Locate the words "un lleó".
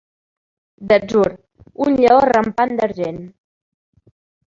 1.87-2.19